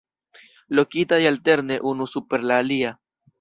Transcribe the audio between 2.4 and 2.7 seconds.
la